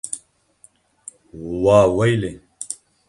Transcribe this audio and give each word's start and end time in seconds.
Waweylê! 1.63 2.33